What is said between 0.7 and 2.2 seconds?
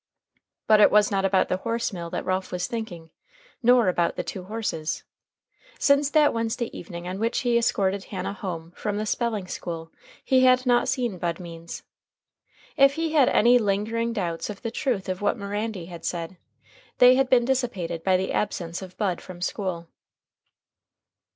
it was not about the horse mill